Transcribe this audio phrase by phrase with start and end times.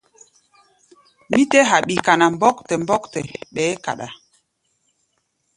[1.31, 3.19] Mí tɛ́ haɓi kana mɔ́ktɛ mɔ́ktɛ,
[3.55, 4.07] ɓɛɛ́ kaɗá.